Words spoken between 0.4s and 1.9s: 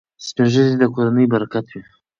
ږیري د کورنۍ برکت وي.